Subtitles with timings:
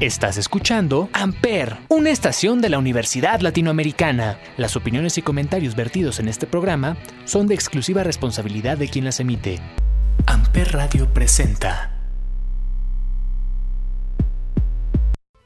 [0.00, 4.40] Estás escuchando Amper, una estación de la Universidad Latinoamericana.
[4.56, 9.20] Las opiniones y comentarios vertidos en este programa son de exclusiva responsabilidad de quien las
[9.20, 9.58] emite.
[10.24, 11.94] Amper Radio presenta.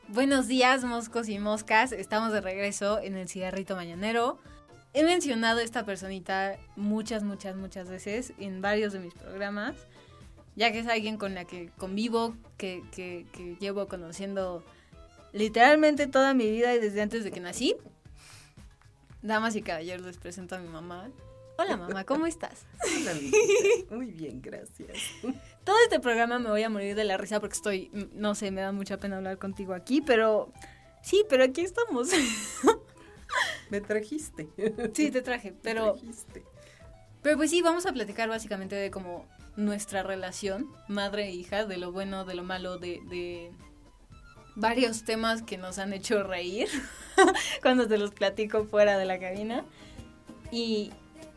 [0.07, 1.91] Buenos días, moscos y moscas.
[1.91, 4.39] Estamos de regreso en el cigarrito mañanero.
[4.93, 9.75] He mencionado a esta personita muchas, muchas, muchas veces en varios de mis programas
[10.57, 13.27] ya que es alguien con la que convivo, que, que,
[13.61, 14.63] llevo conociendo
[15.33, 17.77] literalmente toda mi vida y desde antes de que nací.
[19.23, 21.11] Damas y caballeros, les presento a mi mamá.
[21.57, 22.67] Hola mamá, ¿cómo estás?
[22.85, 23.15] Hola,
[23.91, 24.99] Muy bien, gracias.
[25.65, 28.61] Todo este programa me voy a morir de la risa porque estoy, no sé, me
[28.61, 30.53] da mucha pena hablar contigo aquí, pero
[31.03, 32.11] sí, pero aquí estamos.
[33.71, 34.49] Me trajiste.
[34.93, 35.97] Sí, te traje, pero...
[37.23, 39.27] Pero pues sí, vamos a platicar básicamente de cómo
[39.57, 43.51] nuestra relación, madre e hija, de lo bueno, de lo malo, de,
[44.57, 46.69] varios temas que nos han hecho reír
[47.63, 49.65] cuando te los platico fuera de la cabina.
[50.53, 50.93] Y,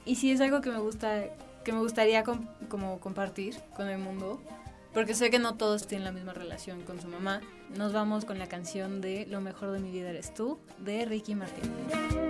[0.06, 1.24] y sí es algo que me gusta,
[1.64, 4.40] que me gustaría como compartir con el mundo,
[4.94, 7.42] porque sé que no todos tienen la misma relación con su mamá.
[7.76, 11.36] Nos vamos con la canción de Lo mejor de mi vida eres tú, de Ricky
[11.36, 11.72] Martin.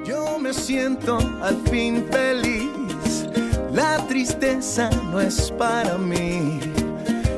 [0.04, 2.68] Yo me siento al fin feliz
[3.78, 6.60] la tristeza no es para mí.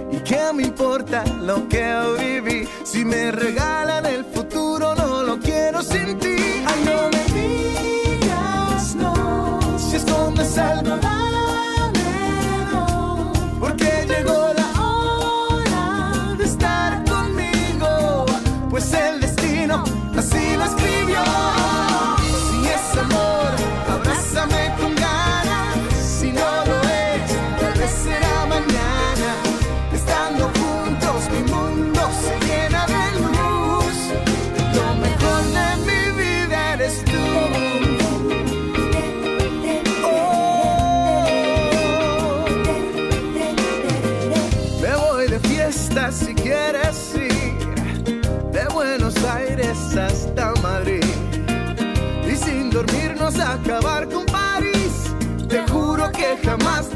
[0.09, 1.85] ¿Y qué me importa lo que
[2.17, 2.65] viví?
[2.85, 3.88] Si me regalan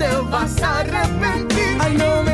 [0.04, 1.78] te vas a arrepentir.
[1.80, 2.33] Ay, no me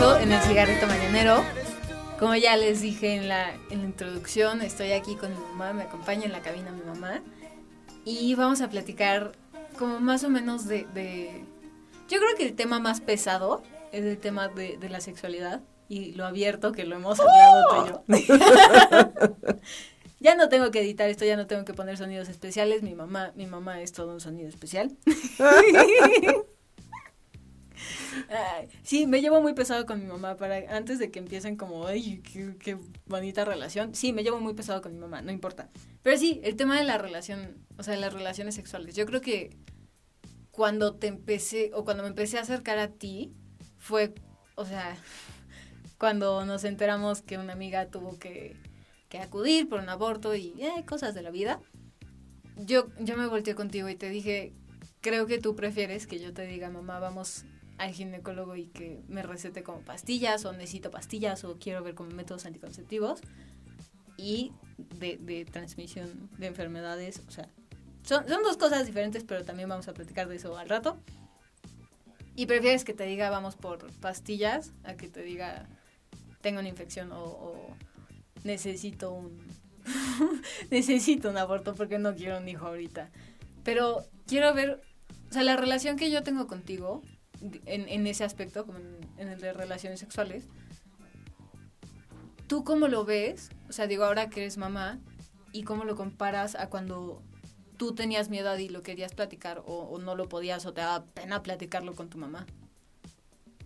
[0.00, 1.42] En el cigarrito mañanero.
[2.20, 5.82] Como ya les dije en la, en la introducción, estoy aquí con mi mamá, me
[5.82, 7.20] acompaña en la cabina mi mamá.
[8.04, 9.32] Y vamos a platicar
[9.78, 10.86] como más o menos de...
[10.94, 11.44] de-
[12.08, 13.62] Yo creo que el tema más pesado
[13.92, 18.14] es el tema de, de la sexualidad y lo abierto que lo hemos hablado tú
[18.14, 18.36] y yo.
[20.20, 22.82] ya no tengo que editar esto, ya no tengo que poner sonidos especiales.
[22.82, 24.96] Mi mamá, mi mamá es todo un sonido especial.
[28.82, 32.20] Sí, me llevo muy pesado con mi mamá para antes de que empiecen como, ay,
[32.20, 32.76] qué, qué
[33.06, 33.94] bonita relación.
[33.94, 35.70] Sí, me llevo muy pesado con mi mamá, no importa.
[36.02, 38.94] Pero sí, el tema de la relación, o sea, de las relaciones sexuales.
[38.94, 39.50] Yo creo que
[40.50, 43.32] cuando te empecé, o cuando me empecé a acercar a ti,
[43.78, 44.12] fue,
[44.56, 44.96] o sea,
[45.98, 48.56] cuando nos enteramos que una amiga tuvo que,
[49.08, 51.60] que acudir por un aborto y eh, cosas de la vida,
[52.56, 54.52] yo, yo me volteé contigo y te dije,
[55.00, 57.44] creo que tú prefieres que yo te diga, mamá, vamos
[57.78, 62.10] al ginecólogo y que me recete como pastillas o necesito pastillas o quiero ver como
[62.10, 63.20] métodos anticonceptivos
[64.16, 67.48] y de, transmisión de enfermedades, o sea,
[68.02, 70.98] son, son dos cosas diferentes, pero también vamos a platicar de eso al rato.
[72.34, 75.68] Y prefieres que te diga vamos por pastillas a que te diga
[76.40, 77.76] tengo una infección o, o
[78.44, 79.38] necesito un
[80.70, 83.10] necesito un aborto porque no quiero un hijo ahorita.
[83.64, 84.80] Pero quiero ver,
[85.30, 87.02] o sea, la relación que yo tengo contigo
[87.40, 90.44] en, en ese aspecto, como en, en el de relaciones sexuales,
[92.46, 93.50] ¿tú cómo lo ves?
[93.68, 94.98] O sea, digo, ahora que eres mamá,
[95.52, 97.22] ¿y cómo lo comparas a cuando
[97.76, 101.04] tú tenías miedo y lo querías platicar o, o no lo podías o te daba
[101.04, 102.46] pena platicarlo con tu mamá?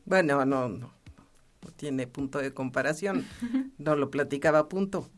[0.04, 0.92] Bueno, no, no,
[1.62, 3.26] no tiene punto de comparación.
[3.78, 5.08] No lo platicaba punto.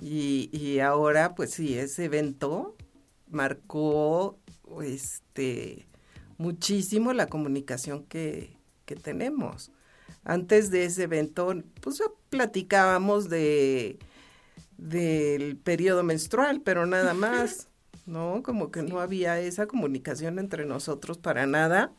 [0.00, 2.74] Y, y ahora, pues sí, ese evento
[3.28, 4.40] marcó
[4.82, 5.86] este
[6.40, 8.56] muchísimo la comunicación que,
[8.86, 9.70] que tenemos.
[10.24, 13.98] Antes de ese evento, pues platicábamos de
[14.78, 17.68] del periodo menstrual, pero nada más,
[18.06, 18.42] ¿no?
[18.42, 21.92] Como que no había esa comunicación entre nosotros para nada.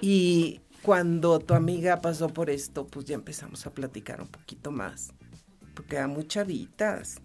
[0.00, 5.12] Y cuando tu amiga pasó por esto, pues ya empezamos a platicar un poquito más,
[5.74, 7.20] porque eran muy chavitas,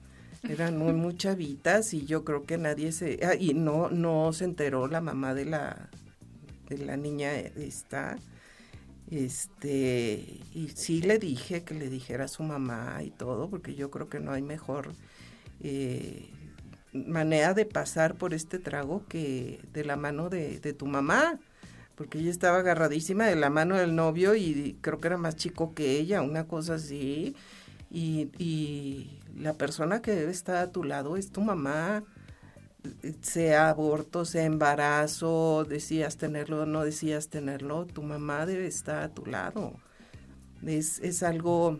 [0.48, 4.46] eran muy, muy chavitas y yo creo que nadie se, ah, y no, no se
[4.46, 5.90] enteró la mamá de la,
[6.70, 8.18] de la niña esta,
[9.10, 13.92] este, y sí le dije que le dijera a su mamá y todo, porque yo
[13.92, 14.94] creo que no hay mejor
[15.62, 16.30] eh,
[16.94, 21.40] manera de pasar por este trago que de la mano de, de tu mamá
[21.96, 25.74] porque ella estaba agarradísima de la mano del novio y creo que era más chico
[25.74, 27.36] que ella, una cosa así.
[27.90, 32.04] Y, y la persona que debe estar a tu lado es tu mamá,
[33.22, 39.10] sea aborto, sea embarazo, decías tenerlo o no decías tenerlo, tu mamá debe estar a
[39.10, 39.74] tu lado.
[40.66, 41.80] Es, es algo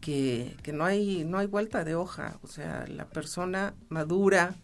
[0.00, 4.54] que, que no, hay, no hay vuelta de hoja, o sea, la persona madura,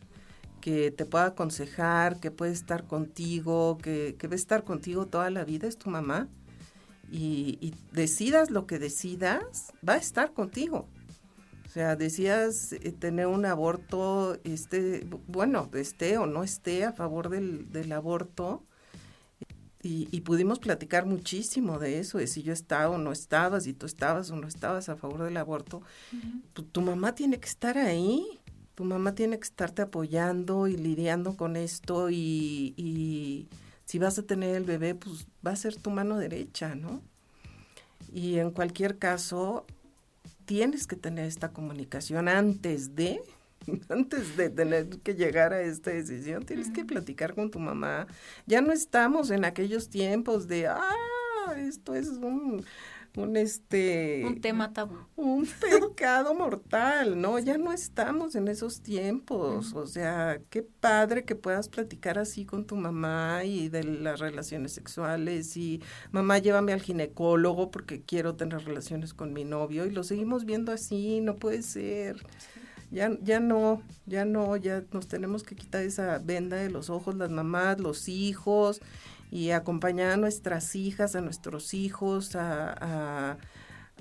[0.60, 5.30] que te pueda aconsejar, que puede estar contigo, que, que va a estar contigo toda
[5.30, 6.28] la vida, es tu mamá.
[7.10, 10.86] Y, y, decidas lo que decidas, va a estar contigo.
[11.70, 17.28] O sea, decías eh, tener un aborto, este, bueno, esté o no esté a favor
[17.28, 18.64] del, del aborto.
[19.81, 23.72] Y, y, pudimos platicar muchísimo de eso, de si yo estaba o no estaba, si
[23.72, 25.78] tú estabas o no estabas a favor del aborto.
[26.12, 26.43] Uh -huh.
[26.55, 28.26] tu, tu mamá tiene que estar ahí
[28.75, 33.46] tu mamá tiene que estarte apoyando y lidiando con esto y, y,
[33.84, 37.00] si vas a tener el bebé, pues va a ser tu mano derecha, ¿no?
[38.12, 39.66] Y en cualquier caso,
[40.50, 43.23] tienes que tener esta comunicación antes de,
[43.88, 46.75] antes de tener que llegar a esta decisión, tienes uh -huh.
[46.75, 48.08] que platicar con tu mamá.
[48.47, 52.64] Ya no estamos en aquellos tiempos de, ah, esto es un
[53.16, 54.96] un este un tema tabú.
[55.16, 59.72] un pecado mortal no ya no estamos en esos tiempos.
[59.72, 59.82] Uh -huh.
[59.82, 64.73] o sea qué padre que puedas platicar así con tu mamá y de las relaciones
[64.73, 65.82] sexuales y
[66.12, 70.73] mamá llévame al ginecólogo porque quiero tener relaciones con mi novio y lo seguimos viendo
[70.73, 72.25] así no puede ser.
[72.90, 77.14] Ya, ya no, ya no, ya nos tenemos que quitar esa venda de los ojos,
[77.14, 78.80] las mamás, los hijos,
[79.30, 83.37] y acompañar a nuestras hijas, a nuestros hijos a,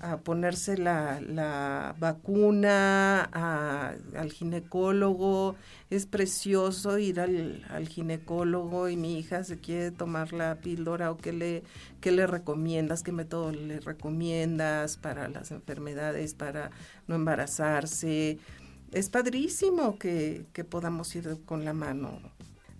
[0.01, 5.55] a, ponerse la, la vacuna, a, al ginecólogo.
[5.89, 11.17] Es precioso ir al, al, ginecólogo y mi hija se quiere tomar la píldora o
[11.17, 11.63] qué le,
[12.01, 16.71] qué le recomiendas, qué método le recomiendas para las enfermedades, para
[17.07, 18.39] no embarazarse.
[18.93, 22.19] Es padrísimo que, que podamos ir con la mano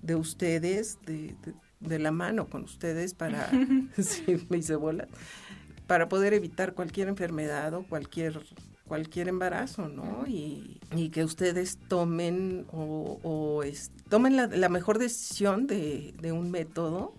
[0.02, 3.50] de ustedes, de, de de la mano con ustedes para,
[3.98, 5.08] sí, me hice bola,
[5.88, 8.42] para poder evitar cualquier enfermedad o cualquier
[8.90, 10.26] cualquier embarazo, ¿no?
[10.28, 16.32] Y, y que ustedes tomen o, o es, tomen la, la, mejor decisión de, de,
[16.32, 17.14] un método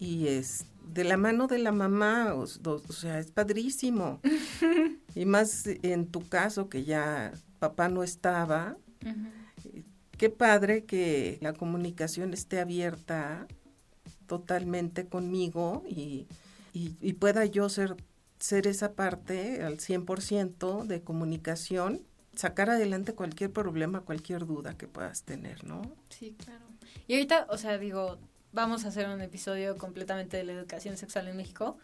[0.00, 4.20] y es de la mano de la mamá, o, o sea, es padrísimo.
[5.14, 9.84] y más en tu caso que ya papá no estaba, uh -huh.
[10.18, 13.46] qué padre que la comunicación esté abierta
[14.32, 16.26] totalmente conmigo y,
[16.72, 17.96] y, pueda yo ser,
[18.38, 22.00] ser esa parte al 100% de comunicación,
[22.34, 25.82] sacar adelante cualquier problema, cualquier duda que puedas tener, ¿no?
[26.08, 26.64] Sí, claro.
[27.06, 28.16] Y ahorita, o sea, digo,
[28.52, 31.76] vamos a hacer un episodio completamente de la educación sexual en México,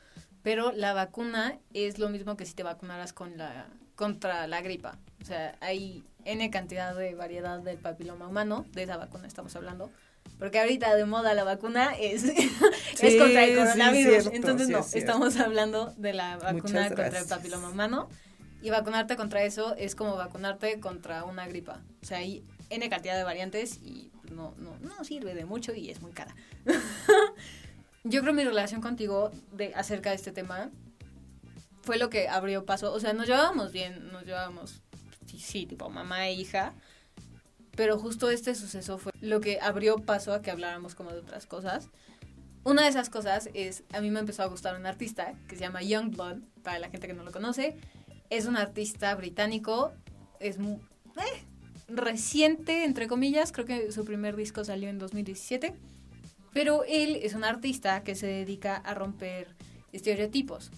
[0.42, 4.96] pero la vacuna es lo mismo que si te vacunaras con la, contra la gripa.
[5.20, 9.90] O sea, hay N cantidad de variedad del papiloma humano, de esa vacuna estamos hablando.
[10.38, 12.24] Porque ahorita de moda la vacuna es,
[13.00, 14.12] es contra el sí, coronavirus.
[14.12, 18.08] cierto, Entonces no, es estamos hablando de la vacuna contra el papiloma humano.
[18.60, 21.80] Y vacunarte contra eso es como vacunarte contra una gripa.
[22.02, 25.90] O sea, hay N cantidad de variantes y no, no, no sirve de mucho y
[25.90, 26.34] es muy cara.
[28.04, 30.70] Yo creo mi relación contigo de acerca de este tema
[31.82, 32.92] fue lo que abrió paso.
[32.92, 34.82] O sea, nos llevábamos bien, nos llevábamos,
[35.26, 36.74] sí, sí, tipo mamá e hija.
[37.78, 41.46] Pero justo este suceso fue lo que abrió paso a que habláramos como de otras
[41.46, 41.88] cosas.
[42.64, 45.60] Una de esas cosas es, a mí me empezó a gustar un artista que se
[45.60, 47.76] llama Youngblood, para la gente que no lo conoce.
[48.30, 49.92] Es un artista británico,
[50.40, 50.80] es mu-
[51.18, 51.44] eh,
[51.86, 55.72] reciente, entre comillas, creo que su primer disco salió en 2017.
[56.52, 59.54] Pero él es un artista que se dedica a romper
[59.92, 60.72] estereotipos.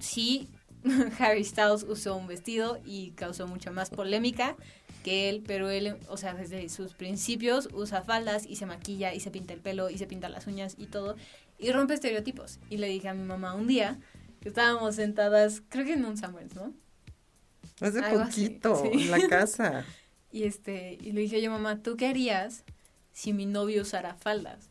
[0.00, 0.48] Sí,
[1.20, 4.56] Harry Styles usó un vestido y causó mucha más polémica
[5.04, 9.20] que él, pero él, o sea, desde sus principios usa faldas y se maquilla y
[9.20, 11.14] se pinta el pelo y se pinta las uñas y todo
[11.58, 12.58] y rompe estereotipos.
[12.70, 14.00] Y le dije a mi mamá un día
[14.40, 16.74] que estábamos sentadas, creo que en un Summers, ¿no?
[17.80, 19.02] Hace Algo así, poquito, sí.
[19.02, 19.86] en la casa.
[20.32, 22.64] Y este, y le dije yo, mamá, ¿tú qué harías
[23.12, 24.68] si mi novio usara faldas?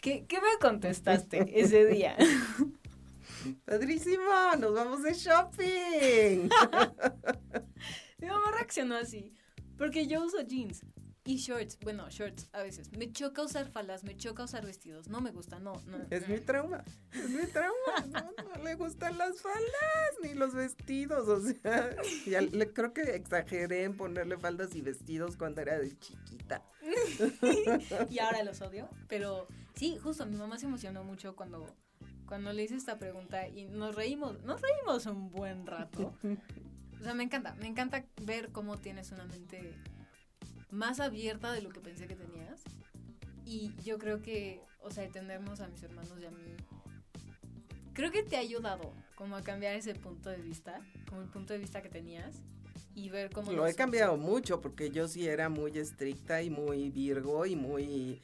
[0.00, 2.16] ¿Qué, qué me contestaste ese día?
[3.64, 4.24] Padrísimo,
[4.58, 6.48] nos vamos de shopping.
[8.18, 9.32] Mi mamá reaccionó así,
[9.80, 10.82] porque yo uso jeans
[11.24, 12.92] y shorts, bueno, shorts a veces.
[12.92, 15.96] Me choca usar faldas, me choca usar vestidos, no me gusta, no, no.
[16.10, 16.84] Es mi trauma,
[17.14, 18.06] es mi trauma.
[18.10, 21.26] No, no le gustan las faldas ni los vestidos.
[21.28, 21.96] O sea,
[22.26, 26.62] ya le, creo que exageré en ponerle faldas y vestidos cuando era de chiquita.
[28.10, 31.74] y ahora los odio, pero sí, justo mi mamá se emocionó mucho cuando
[32.26, 36.12] cuando le hice esta pregunta y nos reímos, nos reímos un buen rato.
[37.00, 39.72] O sea, me encanta, me encanta ver cómo tienes una mente
[40.70, 42.62] más abierta de lo que pensé que tenías.
[43.44, 46.44] Y yo creo que, o sea, tenernos a mis hermanos y a mí,
[47.94, 51.54] creo que te ha ayudado como a cambiar ese punto de vista, como el punto
[51.54, 52.42] de vista que tenías
[52.94, 53.50] y ver cómo...
[53.52, 58.20] Lo he cambiado mucho porque yo sí era muy estricta y muy virgo y muy,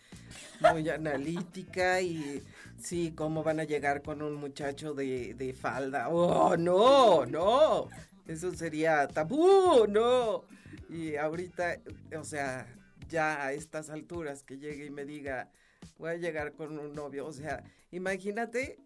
[0.60, 2.42] muy analítica y
[2.78, 6.10] sí, ¿cómo van a llegar con un muchacho de, de falda?
[6.10, 7.88] ¡Oh, no, no!
[8.26, 10.44] Eso sería tabú, no.
[10.88, 11.80] Y ahorita,
[12.18, 12.66] o sea,
[13.08, 15.50] ya a estas alturas que llegue y me diga,
[15.98, 18.78] voy a llegar con un novio, o sea, imagínate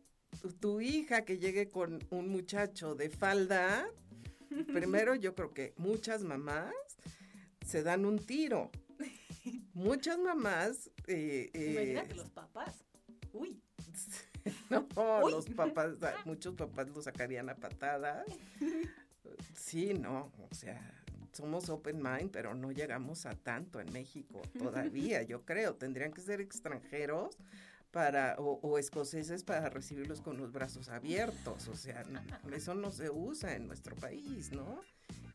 [0.43, 3.87] tu- tu hija que llegue con un muchacho de falda,
[4.73, 6.75] primero yo creo que muchas mamás
[7.67, 8.71] se dan un tiro.
[9.73, 10.91] Muchas mamás...
[11.07, 12.85] eh, eh, Imagínate los papás.
[13.33, 13.59] Uy.
[14.71, 14.87] no,
[15.25, 15.33] Uy.
[15.33, 15.93] los papás,
[16.27, 18.27] muchos papás lo sacarían a patadas.
[19.55, 20.81] Sí, no, o sea,
[21.33, 25.75] somos open mind, pero no llegamos a tanto en México todavía, yo creo.
[25.75, 27.37] Tendrían que ser extranjeros
[27.91, 31.69] para o, o escoceses para recibirlos con los brazos abiertos.
[31.69, 32.21] O sea, no,
[32.55, 34.81] eso no se usa en nuestro país, ¿no?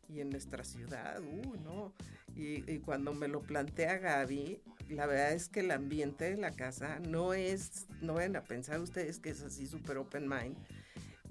[0.08, 1.92] Y en nuestra ciudad, uh, no.
[2.36, 4.60] Y, y cuando me lo plantea Gaby,
[4.90, 8.80] la verdad es que el ambiente de la casa no es, no vayan a pensar
[8.80, 10.56] ustedes que es así súper open mind.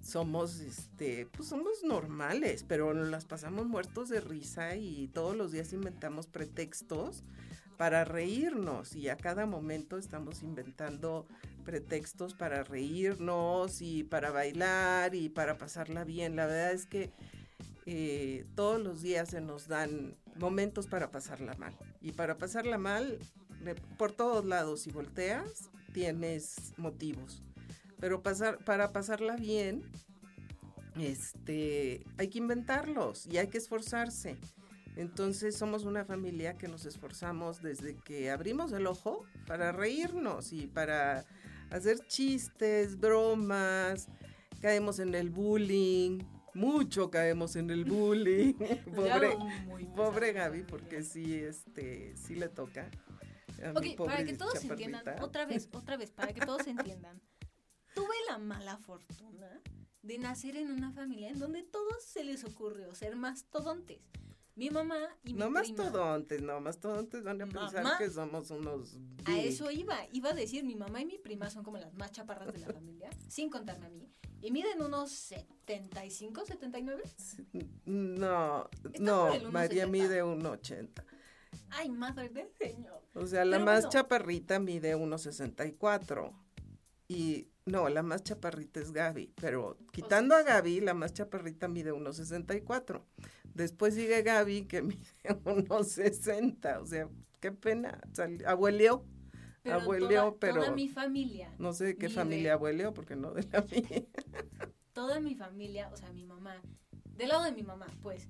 [0.05, 5.51] Somos, este, pues somos normales, pero nos las pasamos muertos de risa y todos los
[5.51, 7.23] días inventamos pretextos
[7.75, 11.25] para reírnos y a cada momento estamos inventando
[11.63, 16.35] pretextos para reírnos y para bailar y para pasarla bien.
[16.35, 17.11] La verdad es que
[17.87, 21.75] eh, todos los días se nos dan momentos para pasarla mal.
[21.99, 23.17] Y para pasarla mal,
[23.97, 27.41] por todos lados, si volteas, tienes motivos.
[27.99, 29.83] Pero pasar, para pasarla bien,
[30.99, 34.37] este, hay que inventarlos y hay que esforzarse.
[34.95, 40.67] Entonces somos una familia que nos esforzamos desde que abrimos el ojo para reírnos y
[40.67, 41.25] para
[41.69, 44.07] hacer chistes, bromas,
[44.61, 46.19] caemos en el bullying,
[46.53, 48.53] mucho caemos en el bullying.
[48.95, 49.37] pobre,
[49.95, 50.31] pobre.
[50.31, 52.89] Gaby, porque sí, este, sí le toca.
[53.63, 57.21] A mi Ok, para que todos entiendan, otra vez, otra vez, para que todos entiendan.
[57.95, 59.61] Tuve la mala fortuna
[60.03, 63.99] de nacer en una familia en donde todos se les ocurrió ser mastodontes.
[64.55, 65.75] Mi mamá y mi No prima.
[65.91, 67.97] todontes, no más todontes van a pensar Mamá.
[67.97, 69.47] que somos unos A big.
[69.47, 72.53] eso iba, iba a decir, mi mamá y mi prima son como las más chaparras
[72.53, 74.07] de la familia, sin contarme a mí.
[74.41, 77.03] Y miden unos 75, 79.
[77.85, 79.89] No, no, María 1.70.
[79.89, 81.03] mide un 80.
[81.71, 83.01] Ay, madre del señor.
[83.13, 83.89] O sea, la Pero más bueno.
[83.89, 86.31] chaparrita mide 1.64.
[87.09, 89.33] Y no, la más chaparrita es Gaby.
[89.41, 93.01] Pero quitando a Gaby, la más chaparrita mide 1.64.
[93.53, 96.81] Después sigue Gaby que mide 1.60.
[96.81, 97.99] O sea, qué pena.
[98.45, 99.03] Abueleó.
[99.63, 103.15] Pero abueleó, toda, pero toda mi familia, no sé de qué mide- familia abueleó, porque
[103.15, 104.03] no de la mía.
[104.93, 106.61] toda mi familia, o sea, mi mamá,
[107.17, 108.27] del lado de mi mamá, pues,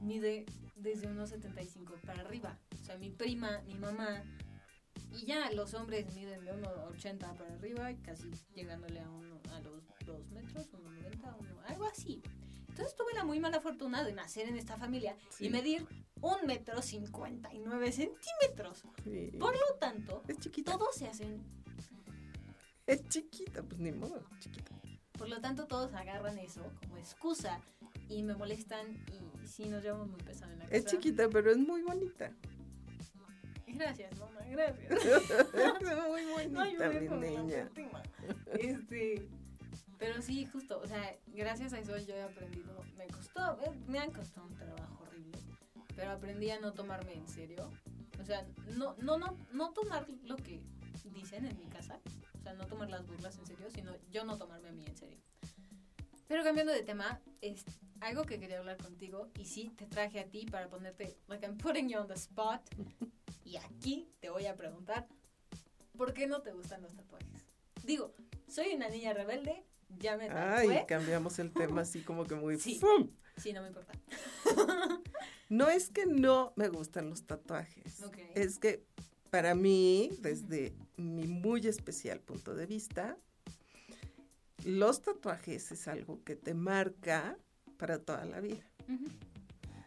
[0.00, 0.46] mide
[0.76, 2.58] desde unos 75 para arriba.
[2.72, 4.22] O sea, mi prima, mi mamá,
[5.22, 9.82] y ya los hombres miden de 1,80 para arriba, casi llegándole a, uno, a los
[10.04, 12.22] 2 metros, 1,90, uno, algo así.
[12.68, 15.46] Entonces tuve la muy mala fortuna de nacer en esta familia Sí.
[15.46, 15.86] y medir
[16.20, 18.84] un metro 59 centímetros.
[19.02, 19.32] Sí.
[19.38, 20.72] Por lo tanto, Es chiquita.
[20.72, 21.42] todos se hacen
[22.86, 24.72] Es chiquita, pues ni modo, chiquita.
[25.18, 27.60] Por lo tanto, todos agarran eso como excusa
[28.08, 30.76] y me molestan y sí nos llevamos muy pesado en la casa.
[30.76, 32.32] Es chiquita, pero es muy bonita.
[33.66, 34.90] Gracias, mamá, gracias.
[35.04, 37.70] es muy bonita, ayudes mi niña.
[38.58, 39.28] Este,
[39.98, 43.98] pero sí, justo, o sea, gracias a eso yo he aprendido, me costó, eh, me
[43.98, 45.38] han costado un trabajo horrible,
[45.94, 47.70] pero aprendí a no tomarme en serio.
[48.20, 48.46] O sea,
[48.76, 50.62] no, no, no, no tomar lo que
[51.12, 52.00] dicen en mi casa,
[52.38, 54.96] o sea, no tomar las burlas en serio, sino yo no tomarme a mí en
[54.96, 55.18] serio.
[56.28, 57.64] Pero cambiando de tema, es
[58.00, 61.56] algo que quería hablar contigo y sí te traje a ti para ponerte, like I'm
[61.56, 62.62] putting you on the spot.
[63.46, 65.06] Y aquí te voy a preguntar,
[65.96, 67.46] ¿por qué no te gustan los tatuajes?
[67.84, 68.12] Digo,
[68.48, 69.64] soy una niña rebelde,
[70.00, 70.86] ya me Ay, tatué.
[70.86, 72.58] cambiamos el tema así como que muy...
[72.60, 72.78] Sí.
[72.80, 73.08] ¡fum!
[73.36, 73.92] Sí, no me importa.
[75.48, 78.02] No es que no me gustan los tatuajes.
[78.34, 78.84] Es que
[79.30, 83.16] para mí, desde mi muy especial punto de vista,
[84.64, 87.38] los tatuajes es algo que te marca
[87.76, 88.68] para toda la vida.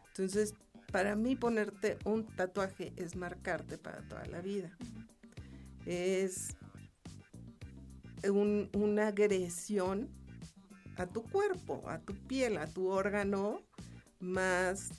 [0.08, 0.54] Entonces,
[0.91, 4.75] para mí ponerte un tatuaje es marcarte para toda la vida.
[5.86, 6.55] Es
[8.29, 10.10] un- una agresión
[10.97, 13.62] a tu cuerpo, a tu piel, a tu órgano
[14.19, 14.89] más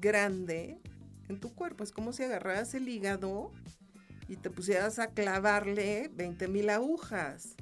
[0.00, 0.80] grande
[1.28, 1.82] en tu cuerpo.
[1.82, 3.52] Es como si agarraras el hígado
[4.28, 7.56] y te pusieras a clavarle 20 mil agujas.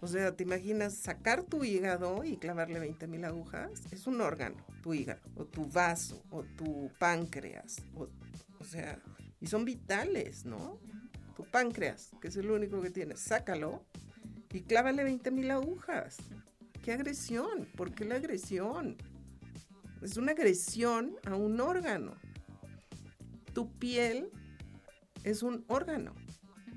[0.00, 3.82] O sea, ¿te imaginas sacar tu hígado y clavarle 20 mil agujas?
[3.90, 7.82] Es un órgano, tu hígado, o tu vaso, o tu páncreas.
[7.94, 8.08] O,
[8.60, 9.02] o sea,
[9.40, 10.78] y son vitales, ¿no?
[11.36, 13.84] Tu páncreas, que es el único que tienes, sácalo
[14.52, 16.18] y clávale 20 mil agujas.
[16.82, 17.68] ¡Qué agresión!
[17.76, 18.96] ¿Por qué la agresión?
[20.00, 22.14] Es una agresión a un órgano.
[23.52, 24.30] Tu piel
[25.24, 26.14] es un órgano.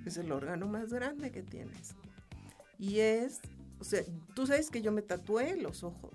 [0.05, 1.95] Es el órgano más grande que tienes.
[2.81, 3.39] Y es,
[3.79, 4.01] o sea,
[4.33, 6.11] tú sabes que yo me tatué los ojos.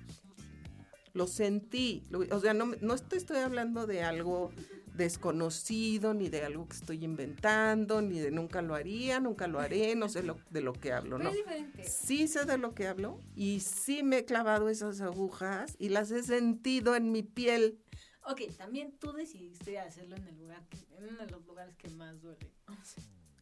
[1.15, 2.03] Lo sentí.
[2.11, 4.51] lo- o sea, no, no te estoy hablando de algo
[4.95, 9.95] desconocido, ni de algo que estoy inventando, ni de nunca lo haría, nunca lo haré,
[9.95, 11.37] no sé lo, de lo que hablo, Pero ¿no?
[11.37, 11.85] diferente.
[11.85, 16.11] Sí sé de lo que hablo y sí me he clavado esas agujas y las
[16.11, 17.79] he sentido en mi piel.
[18.25, 21.89] Ok, también tú decidiste hacerlo en el lugar, que, en uno de los lugares que
[21.91, 22.51] más duele.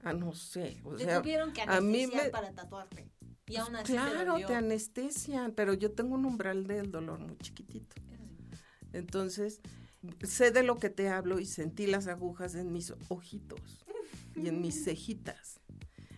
[0.05, 0.81] Ah, no sé.
[0.85, 3.11] O Te sea, tuvieron que a mí me- para tatuarte.
[3.47, 4.47] Y aún así te claro, dolió.
[4.47, 7.97] te anestesian, pero yo tengo un umbral del dolor muy chiquitito.
[8.01, 8.89] Sí.
[8.93, 9.61] Entonces,
[10.23, 13.85] sé de lo que te hablo y sentí las agujas en mis ojitos
[14.35, 15.61] y en mis cejitas.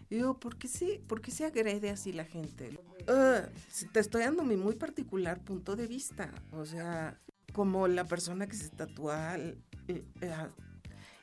[0.08, 2.78] Y digo, ¿por qué, se, ¿por qué se agrede así la gente?
[3.08, 3.48] Ah,
[3.92, 6.32] te estoy dando mi muy particular punto de vista.
[6.52, 7.20] O sea,
[7.52, 9.36] como la persona que se tatúa,
[9.88, 10.04] eh,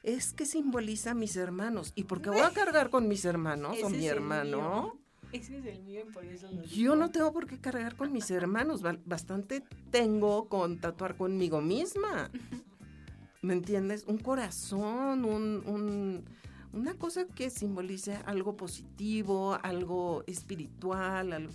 [0.03, 1.91] es que simboliza a mis hermanos.
[1.95, 4.99] ¿Y por qué voy a cargar con mis hermanos o mi hermano?
[5.31, 8.29] Ese es el mío por eso lo Yo no tengo por qué cargar con mis
[8.29, 12.29] hermanos, ba- bastante tengo con tatuar conmigo misma.
[13.41, 14.05] ¿Me entiendes?
[14.07, 16.23] Un corazón, un, un-
[16.71, 21.53] una cosa que simbolice algo positivo, algo espiritual, algo...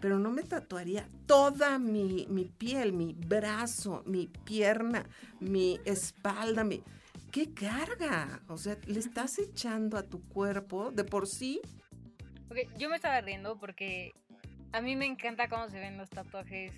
[0.00, 5.06] Pero no me tatuaría toda mi, mi piel, mi brazo, mi pierna,
[5.40, 6.82] mi espalda, mi...
[7.34, 8.40] ¡Qué carga!
[8.46, 11.60] O sea, le estás echando a tu cuerpo de por sí
[12.78, 14.12] yo me estaba riendo porque
[14.72, 16.72] a mí me encanta cómo se ven los tatuajes,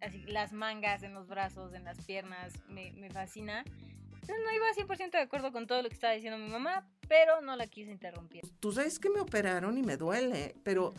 [0.00, 3.64] así las mangas en los brazos, en las piernas, me, me fascina.
[3.66, 7.42] Entonces no iba 100% de acuerdo con todo lo que estaba diciendo mi mamá, pero
[7.42, 8.42] no la quise interrumpir.
[8.60, 10.94] tú sabes que me operaron y me duele, pero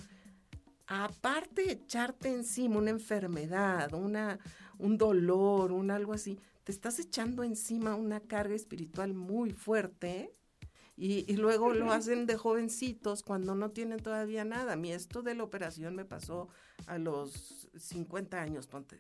[0.88, 4.38] aparte de echarte encima una enfermedad, una,
[4.79, 10.31] un dolor, un algo así, te estás echando encima una carga espiritual muy fuerte
[10.97, 14.73] y, y luego lo hacen de jovencitos cuando no tienen todavía nada.
[14.73, 16.47] A mí esto de la operación me pasó
[16.88, 18.99] a los 50 años, ponte.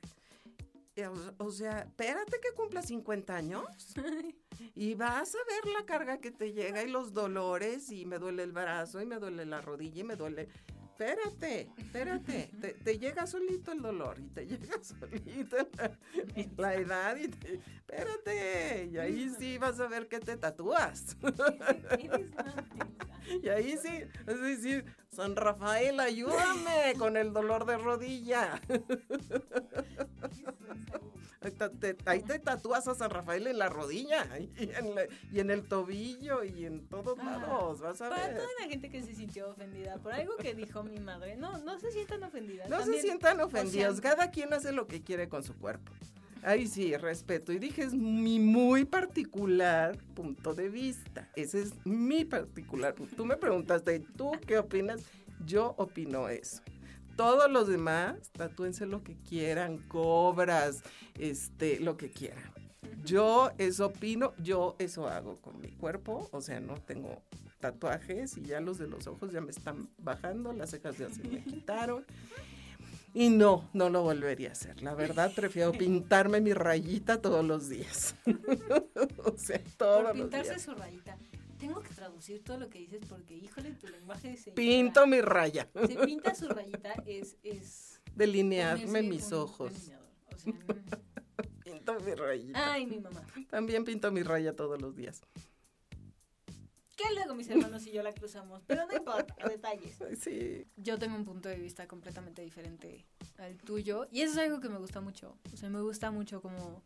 [0.97, 3.63] eh, o, o sea, espérate que cumpla 50 años
[4.75, 8.43] y vas a ver la carga que te llega y los dolores y me duele
[8.43, 10.49] el brazo y me duele la rodilla y me duele
[10.97, 15.91] espérate, espérate, te, te llega solito el dolor y te llega solito la,
[16.57, 21.17] la edad y te, espérate, y ahí sí vas a ver que te tatúas.
[23.41, 28.61] Y ahí sí, es decir, San Rafael, ayúdame con el dolor de rodilla.
[31.45, 35.39] Ahí te, ahí te tatúas a San Rafael en la rodilla y en, la- y
[35.39, 38.37] en el tobillo y en todos lados, vas a Para ver.
[38.37, 41.77] toda la gente que se sintió ofendida por algo que dijo mi madre, no, no
[41.79, 42.67] se sientan ofendidas.
[42.67, 45.91] No se sientan o ofendidos, sea, cada quien hace lo que quiere con su cuerpo.
[46.41, 47.51] Ahí sí, respeto.
[47.51, 51.27] Y dije, es mi muy particular punto de vista.
[51.35, 53.15] Ese es mi particular punto.
[53.15, 55.01] Tú me preguntaste, ¿tú qué opinas?
[55.45, 56.61] Yo opino eso.
[57.15, 60.83] Todos los demás, tatúense lo que quieran, cobras,
[61.17, 62.43] este, lo que quieran.
[63.03, 67.21] Yo eso opino, yo eso hago con mi cuerpo, o sea, no tengo
[67.59, 71.23] tatuajes y ya los de los ojos ya me están bajando, las cejas ya se
[71.23, 72.05] me quitaron.
[73.13, 74.81] Y no, no lo volvería a hacer.
[74.81, 78.15] La verdad, prefiero pintarme mi rayita todos los días.
[79.23, 80.61] o sea, todos por los pintarse días.
[80.63, 81.17] su rayita.
[81.67, 84.37] Tengo que traducir todo lo que dices porque, híjole, tu lenguaje.
[84.55, 85.67] Pinto mi raya.
[85.73, 87.37] Se pinta su rayita, es...
[87.41, 89.73] es Delinearme mis un ojos.
[89.73, 90.07] delineador.
[90.31, 90.53] O sea.
[91.63, 92.73] Pinto mi rayita.
[92.73, 93.25] ay, mi mamá.
[93.49, 95.21] También pinto mi raya todos los días.
[96.95, 99.97] Que luego mis hermanos y yo la cruzamos, pero no importa, detalles.
[100.21, 100.65] Sí.
[100.77, 103.05] Yo tengo un punto de vista completamente diferente
[103.37, 105.37] al tuyo y eso es algo que me gusta mucho.
[105.51, 106.83] O sea, me gusta mucho como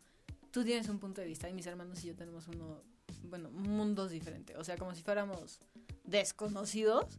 [0.50, 2.82] tú tienes un punto de vista y mis hermanos y yo tenemos uno,
[3.22, 4.56] bueno, mundos diferentes.
[4.56, 5.58] O sea, como si fuéramos
[6.04, 7.18] desconocidos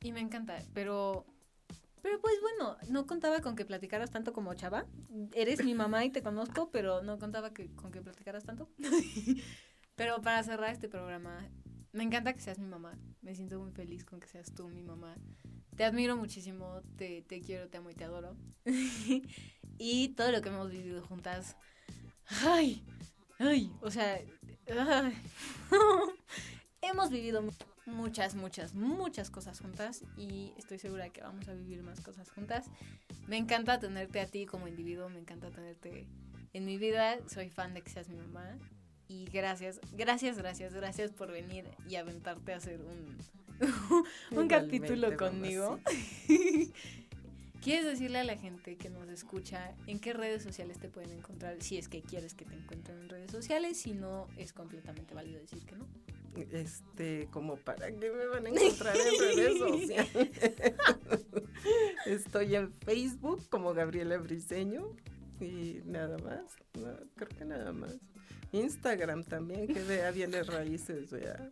[0.00, 1.26] y me encanta, pero...
[2.00, 4.86] Pero pues bueno, no contaba con que platicaras tanto como chava.
[5.32, 8.70] Eres mi mamá y te conozco, pero no contaba que, con que platicaras tanto.
[9.96, 11.44] pero para cerrar este programa,
[11.92, 12.96] me encanta que seas mi mamá.
[13.20, 15.16] Me siento muy feliz con que seas tú mi mamá.
[15.76, 18.36] Te admiro muchísimo, te, te quiero, te amo y te adoro.
[19.78, 21.56] y todo lo que hemos vivido juntas.
[22.44, 22.84] Ay,
[23.38, 24.20] ay, o sea.
[26.82, 27.50] hemos vivido mu-
[27.86, 32.66] muchas, muchas, muchas cosas juntas y estoy segura que vamos a vivir más cosas juntas.
[33.26, 36.06] Me encanta tenerte a ti como individuo, me encanta tenerte
[36.52, 37.18] en mi vida.
[37.28, 38.58] Soy fan de que seas mi mamá
[39.08, 43.16] y gracias, gracias, gracias, gracias por venir y aventarte a hacer un,
[44.32, 45.80] un capítulo conmigo.
[47.62, 51.60] ¿Quieres decirle a la gente que nos escucha en qué redes sociales te pueden encontrar?
[51.60, 55.40] Si es que quieres que te encuentren en redes sociales, si no, es completamente válido
[55.40, 55.86] decir que no.
[56.52, 60.34] Este, como para que me van a encontrar en redes sociales.
[62.06, 64.94] Estoy en Facebook como Gabriela Briseño
[65.40, 66.42] y nada más,
[66.74, 67.96] no, creo que nada más.
[68.52, 71.50] Instagram también, que vea bienes raíces, vea.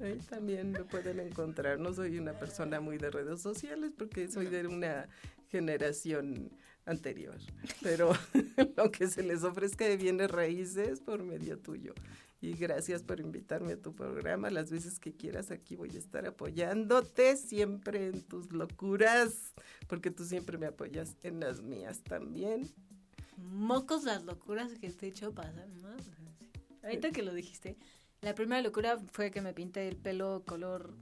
[0.00, 1.78] Ahí también me pueden encontrar.
[1.78, 5.08] No soy una persona muy de redes sociales porque soy de una
[5.48, 6.50] generación
[6.84, 7.36] anterior,
[7.82, 8.12] pero
[8.76, 11.94] lo que se les ofrezca de bienes raíces por medio tuyo.
[12.40, 14.50] Y gracias por invitarme a tu programa.
[14.50, 19.54] Las veces que quieras aquí voy a estar apoyándote siempre en tus locuras,
[19.86, 22.68] porque tú siempre me apoyas en las mías también.
[23.36, 25.88] Mocos las locuras que te he hecho pasar, ¿no?
[26.82, 27.76] Ahorita que lo dijiste,
[28.22, 30.96] la primera locura fue que me pinté el pelo color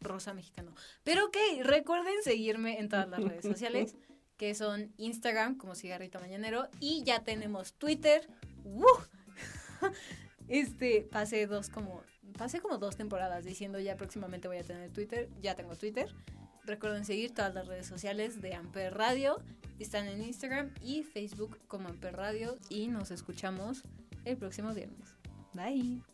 [0.00, 0.74] rosa mexicano.
[1.04, 3.94] Pero ok, recuerden seguirme en todas las redes sociales,
[4.36, 8.28] que son Instagram como Cigarrito Mañanero y ya tenemos Twitter.
[8.64, 8.86] ¡Woo!
[10.46, 12.02] Este, pasé dos como,
[12.36, 16.14] pasé como dos temporadas diciendo ya próximamente voy a tener Twitter, ya tengo Twitter.
[16.64, 19.42] Recuerden seguir todas las redes sociales de Amper Radio.
[19.78, 23.84] Están en Instagram y Facebook como Amper Radio y nos escuchamos
[24.26, 25.16] el próximo viernes.
[25.54, 26.13] Bye.